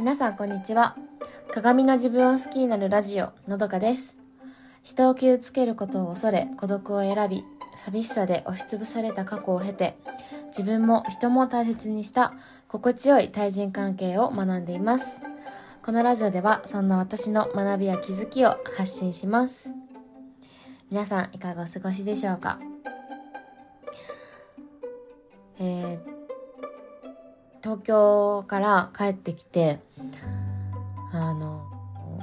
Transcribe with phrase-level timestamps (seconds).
[0.00, 0.96] 皆さんこんにちは。
[1.52, 4.16] 鏡の自分を好きになるラジオ、のどかです。
[4.82, 7.44] 人を傷つけることを恐れ、孤独を選び、
[7.76, 9.98] 寂しさで押しつぶされた過去を経て、
[10.46, 12.32] 自分も人も大切にした
[12.66, 15.20] 心地よい対人関係を学んでいます。
[15.82, 19.74] このラジオでは、そんな私の学びや気づきを発信します。
[20.90, 22.58] 皆さん、いかがお過ごしでしょうか？
[25.58, 26.19] えー
[27.62, 29.80] 東京から帰ってきて、
[31.12, 31.66] あの、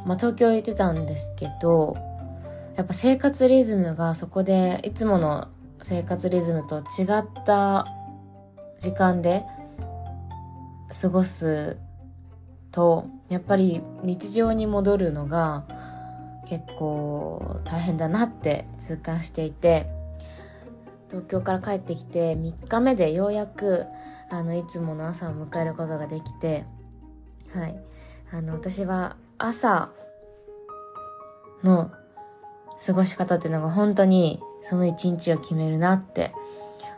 [0.06, 1.96] まあ、東京行ってたんですけど、
[2.76, 5.48] やっぱ生活リズムがそこでいつもの
[5.82, 7.88] 生活リズムと違った
[8.80, 9.46] 時間で
[11.02, 11.78] 過ごす
[12.72, 15.66] と、やっぱり日常に戻るのが
[16.48, 19.88] 結構大変だなって痛感していて、
[21.10, 23.86] 東京から帰ってきて3日目でようやく
[24.30, 26.66] あのいつもの朝を迎えることができて
[27.54, 27.80] はい。
[28.32, 29.90] あの私は朝
[31.64, 31.92] の
[32.86, 36.34] 過ごし方っていうのが本当にその一日を決めるなって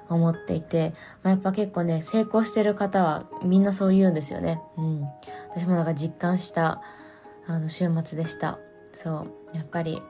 [0.10, 4.62] 思っていて、まあ、やっぱ結構ね成功してる方はみんなそう言うんですよね。
[4.78, 5.02] うん。
[5.52, 6.82] 私もなんか実感した
[7.48, 8.58] あの週末でした。
[8.96, 9.56] そう。
[9.56, 10.02] やっぱり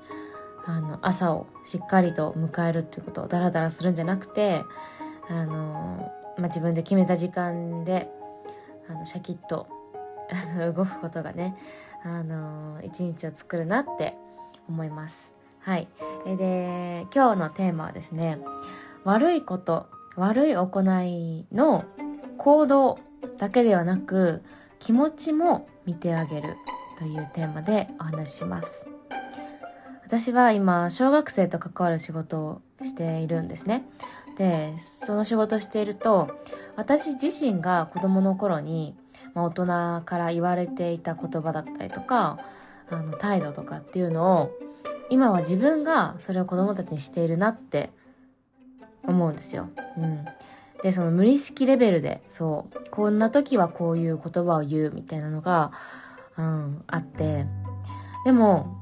[0.66, 4.64] あの朝をしっかりと迎えるっていうことをダラダラするんじゃなくて
[5.30, 8.10] あの、まあ、自分で決めた時間で
[8.88, 9.68] あのシャキッと
[10.76, 11.56] 動くことがね
[12.04, 14.16] あの一日を作るなって
[14.68, 15.36] 思います。
[15.60, 15.88] はい。
[16.26, 18.40] で今日のテーマはですね
[19.04, 21.86] 悪いこと悪い行いの
[22.38, 23.00] 行動
[23.38, 24.44] だけではなく
[24.80, 26.56] 気持ちも見てあげる
[26.98, 28.88] というテーマでお話しします。
[30.04, 33.86] 私は今小学生と関わる仕事をしているんですね
[34.40, 36.32] でその仕事していると
[36.78, 38.96] 私自身が子供の頃に、
[39.34, 39.66] まあ、大人
[40.06, 42.40] から言われていた言葉だったりとか
[42.90, 44.52] あの態度とかっていうのを
[45.10, 47.90] 今は自分がそれを子供たちにしているなって
[49.04, 49.70] 思うんですよ。
[49.98, 50.26] うん、
[50.84, 55.72] でその無意識レベルでそうこんな時はこういう言葉を言うみたいなのが、
[56.38, 57.46] うん、あって
[58.24, 58.82] でも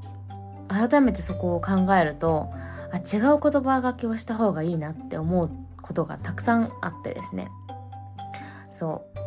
[0.67, 2.51] 改めてそこを考えると
[2.91, 7.49] あ違う言葉がけをした方がいいなって思うことがたくさんあってですね。
[8.71, 9.17] そう。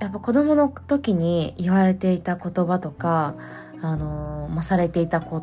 [0.00, 3.34] やっぱ子供の時に言われていた言葉とか
[3.82, 5.42] あのまあ、されていたこ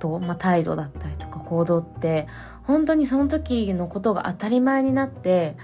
[0.00, 2.26] と、まあ、態度だったりとか行動って
[2.64, 5.56] 本当にその時のことが当たり前になって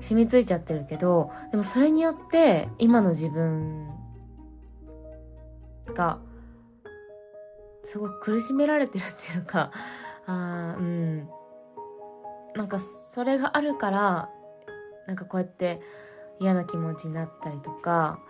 [0.00, 3.88] 染みついちゃってるけどでもそれによって今の自分
[5.94, 6.18] が
[7.82, 9.70] すごく苦しめられてるっていうか
[10.26, 11.28] あうん
[12.54, 14.28] なんかそれがあるから
[15.06, 15.80] なんかこうやって
[16.38, 18.20] 嫌な気持ちになったりとか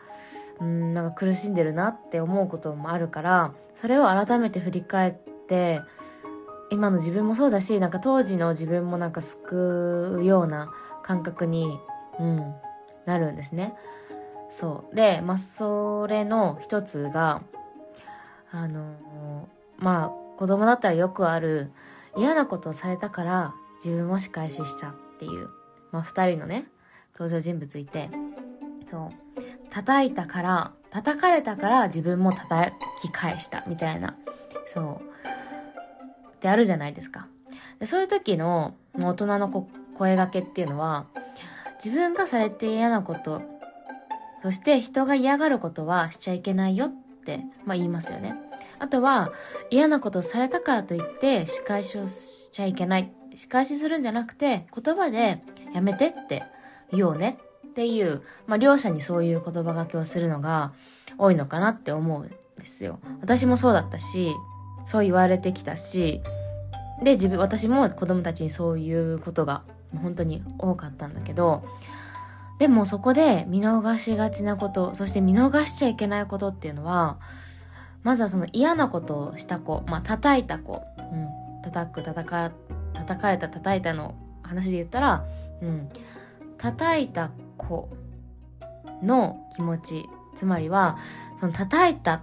[0.60, 5.14] うんなんか苦しんでるなって思うこともあるからそれを改めて振り返っ
[5.48, 5.80] て
[6.70, 10.70] 今の自分もそうだしなんか当時の自分もなんか救うような
[11.02, 11.78] 感覚に、
[12.18, 12.54] うん、
[13.06, 13.74] なるんですね。
[14.50, 17.42] そうでまあそれの一つが
[18.52, 18.94] あの
[19.80, 21.72] まあ子供だったらよくある
[22.16, 23.54] 嫌なことをされたから
[23.84, 25.48] 自分も仕返ししたっていう、
[25.90, 26.66] まあ、2人のね
[27.14, 28.10] 登場人物いて。
[28.90, 29.40] そう。
[29.70, 34.16] 叩いたから叩かれたから自分も叩き返したみたいな。
[34.66, 35.10] そう。
[36.34, 37.26] ってあるじゃないですか。
[37.78, 39.48] でそういう時の大人の
[39.96, 41.06] 声がけっていうのは
[41.82, 43.42] 自分がされて嫌なこと
[44.42, 46.90] そして人が嫌がることはしちゃいけないよっ
[47.24, 48.34] て、まあ、言いますよね。
[48.80, 49.32] あとは
[49.70, 55.42] 嫌なことをされたからといって仕返しをしちゃいけない仕返しするんじゃなくて言葉で
[55.72, 56.42] やめてって
[56.92, 60.72] 言おうねっていう、まあ、両者にそういう言葉がけをするのが
[61.18, 62.98] 多いのかなって思うんですよ。
[63.20, 64.34] 私もそうだったし、
[64.84, 66.20] そう言われてきたし、
[67.02, 69.62] で、自分、私も子供たちにそういうことが
[70.02, 71.64] 本当に多かったんだけど、
[72.58, 77.18] でもそこで見逃しがちなこと、そして見逃しちゃいけないことっていうのは、
[78.02, 82.52] まずはその嫌なことをした子、まあ叩いた子、うん、叩く、叩か、
[82.94, 85.24] 叩かれた、叩いたの話で言ったら、
[85.62, 85.88] うん、
[86.58, 87.90] 叩いた子
[89.02, 90.04] の気持ち
[90.34, 90.98] つまりは
[91.40, 92.22] その叩いたっ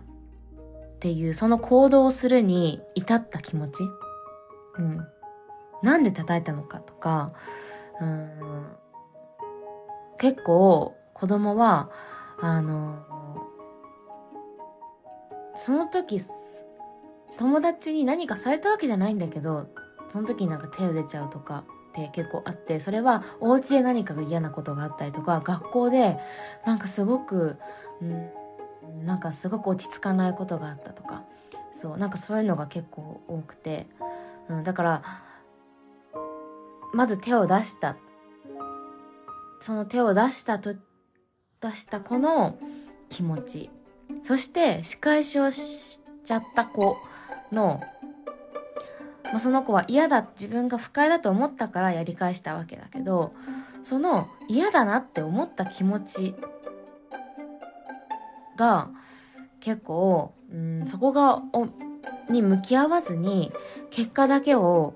[1.00, 3.84] ていうその行動をするに至った気持ち、
[4.78, 5.08] うん、
[5.84, 7.34] なんで叩いたのかとか
[8.00, 8.78] うん。
[10.18, 11.90] 結構子供は
[12.40, 13.06] あの
[15.58, 16.20] その時
[17.38, 19.68] 友達に何かされたわけじゃないんだけど
[20.10, 26.18] その時になんか手を出ちゃうとかって結構あってそれはお家で何かが嫌なことがあったりとか学校で
[26.66, 27.58] なんかすごく、
[28.02, 31.24] うん、なんかすごく落ち着かないことがあったとか
[31.72, 33.88] そうなんかそういうのが結構多くて、
[34.50, 35.04] うん、だから
[36.94, 37.98] まず手を出した
[39.60, 40.76] その手を出したと
[41.62, 42.58] 出した子の
[43.10, 43.70] 気持ち
[44.28, 46.98] そして仕返しをしちゃった子
[47.50, 47.82] の
[49.24, 53.34] まあ、その子は嫌だ自分が不快だと思ったからやり返したわけだけど
[53.84, 56.36] その嫌だなって思った気持ち
[58.58, 58.90] が
[59.62, 61.68] 結構、うん、そこがお
[62.30, 63.54] に向き合わずに
[63.92, 64.94] 結果だけを、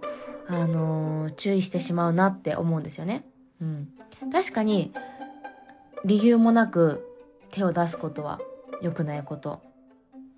[0.48, 3.26] あのー、注意してしまうなって思うんですよね。
[3.62, 3.90] うん、
[4.32, 4.94] 確かに
[6.04, 7.06] 理由もなく
[7.52, 8.40] 手を出すことは
[8.82, 9.62] 良くないこと。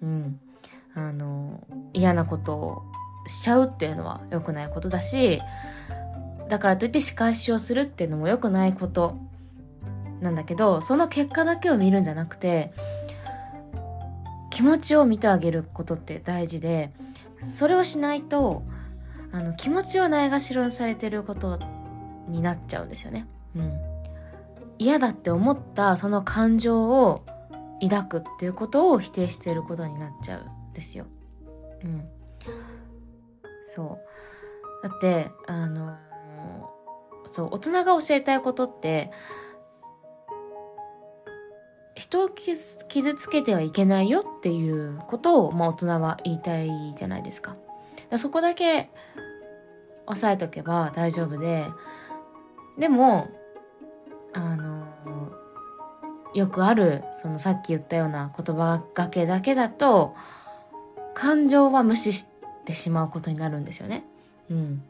[0.02, 0.40] うん。
[0.96, 2.84] あの、嫌なことを
[3.28, 5.42] しちゃうっていうのは良くないことだし、
[6.50, 9.18] だからといって仕返しをするっていうのも良くないこと
[10.22, 12.74] なんだけど、その結果だけを見るんじゃなくて、
[14.50, 16.92] 気持ちを見てあげることって大事で、
[17.44, 18.64] それをしないと、
[19.32, 21.60] あの、気持ちをないがしろにされてること
[22.28, 23.26] になっちゃうんですよね。
[23.56, 23.74] うん。
[24.78, 27.24] 嫌だって思ったその感情を
[27.90, 31.06] 抱くっていうことを否定していることになっちゃうんですよ。
[31.84, 32.08] うん。
[33.66, 34.00] そ
[34.84, 35.98] うだってあの
[37.26, 39.12] そう大人が教えたいことって
[41.96, 47.56] 人を傷つけてはいけないよっていうことを、まあ、大人は言いたいじゃないですか。
[48.14, 48.90] かそこだけ
[50.06, 51.66] 押さえとけば大丈夫で、
[52.78, 53.28] でも、
[54.34, 54.73] あの、
[56.34, 60.16] よくある、そのさっき言ったような言葉がけだけだと、
[61.14, 62.28] 感情は無視し
[62.66, 64.04] てしまうことになるんですよね。
[64.50, 64.84] うん。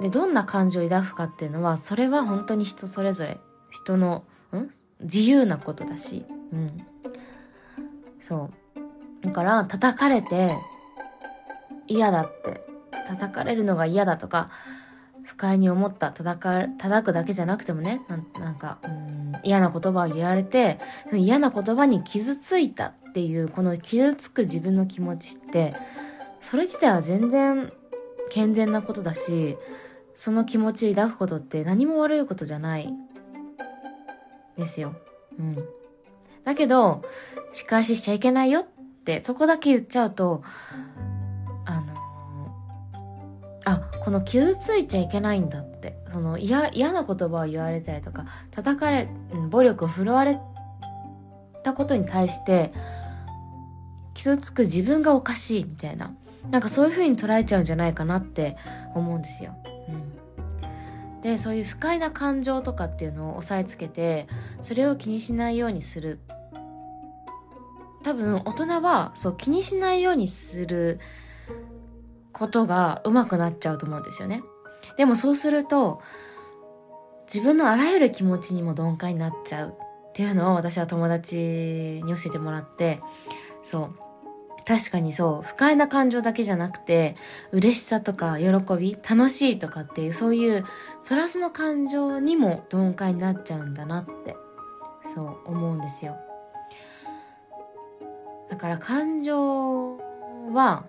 [0.00, 3.38] で、どんな感情を抱くかっていうのは、それは本当に人それぞれ、
[3.70, 4.70] 人の、ん？
[5.00, 6.86] 自由なことだし、うん。
[8.20, 8.50] そ
[9.22, 9.26] う。
[9.26, 10.56] だから、叩かれて、
[11.86, 12.64] 嫌だって、
[13.08, 14.50] 叩かれるのが嫌だとか、
[15.24, 18.02] 不快に思った、叩か、叩くだけじゃなくてもね、
[18.38, 20.78] なんか、うん、嫌な言葉を言われて、
[21.08, 25.74] その嫌な言葉に傷ついたっていうこの傷つく自分の気持ちって
[26.40, 27.70] それ自体は全然
[28.30, 29.58] 健全なことだし
[30.14, 32.92] その気持ち抱くことって何も悪いことじゃない
[34.56, 34.94] ですよ。
[35.38, 35.56] うん。
[36.44, 37.02] だけど
[37.52, 38.66] 仕返ししちゃいけないよっ
[39.04, 40.42] てそこだけ言っちゃうと
[43.64, 49.08] あこの傷ついちゃいけないんだってその嫌な言葉を言われたりとか叩かれ
[49.50, 50.38] 暴力を振るわれ
[51.62, 52.72] たことに対して
[54.14, 56.14] 傷つく自分がおかしいみたいな。
[56.50, 58.56] なんかそういう風に捉えちゃうんじゃないかなって
[58.94, 59.54] 思うんですよ。
[59.88, 61.20] うん。
[61.20, 64.26] で、そういう不快な感情とかっていうのを押さえつけて、
[64.60, 66.18] それを気にしないようにする。
[68.02, 70.98] 多分大人はそう気にしないようにする
[72.32, 74.42] ことが上手くなっちゃうと思うんですよね。
[74.96, 76.00] でもそうすると、
[77.32, 83.00] 自分のあらゆる気持ちにも鈍感になっちゃうっていうのを私は友達に教えてもらって、
[83.62, 83.94] そう。
[84.64, 87.16] 確かにそう、不快な感情だけじゃなくて、
[87.50, 88.46] 嬉しさとか喜
[88.76, 90.64] び、楽しいとかっていう、そういう
[91.04, 94.36] プラスの感情にも鈍感になっちゃうんだなって、
[95.14, 96.16] そう思うんですよ。
[98.50, 99.96] だから感情
[100.52, 100.84] は、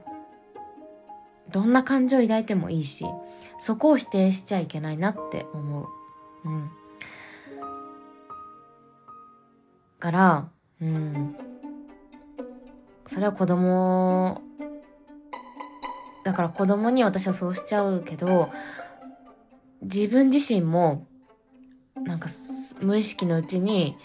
[1.54, 3.06] どんな感情を抱いてもいいし、
[3.58, 5.88] そこを否定しちゃいけないなって思う。
[6.46, 6.72] うん。
[10.00, 10.50] から、
[10.82, 11.36] うん。
[13.06, 14.42] それは子供
[16.24, 18.50] だから子供に私はそうしちゃうけど
[19.82, 21.06] 自分自身も
[21.96, 22.28] なんか
[22.82, 23.98] 無意識のうちに、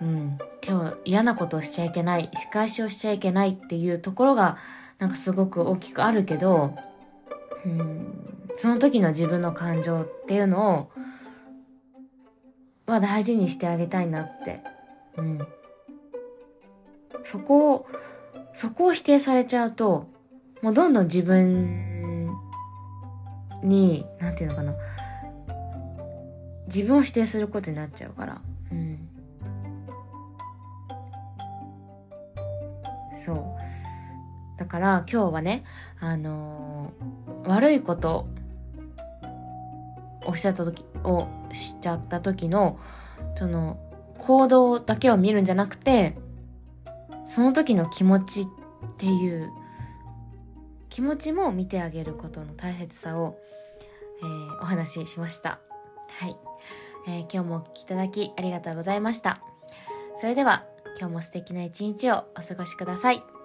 [0.00, 4.58] うん、今日嫌なことをしちゃいけない仕返しをしちゃいけないっていうところが
[4.98, 6.74] なんかすごく大きくあるけど、
[7.64, 10.90] うん、その時の自分の感情っていうの
[12.86, 14.60] をは大事にしてあげたいなって、
[15.16, 15.46] うん、
[17.24, 17.86] そこを
[18.56, 20.08] そこを否定されちゃうと、
[20.62, 22.30] もうどんどん自分
[23.62, 24.74] に、なんていうのかな。
[26.66, 28.40] 自分を否定することになっちゃうから。
[28.72, 29.08] うん。
[33.22, 33.36] そう。
[34.56, 35.64] だから今日はね、
[36.00, 38.26] あのー、悪いこと
[40.24, 42.78] をしゃった時、をしちゃった時の、
[43.36, 43.78] その、
[44.18, 46.16] 行動だけを見るんじゃなくて、
[47.24, 48.46] その時の気持ちっ
[48.96, 49.50] ていう
[50.88, 55.58] 気持ちも見てあげることの大切さをーお話ししました。
[56.10, 56.36] はい。
[57.06, 59.38] えー、今日もお聴きいただきありがとうございました。
[60.16, 60.64] それでは、
[60.98, 63.35] 今日も素敵な一日をお過ごしください。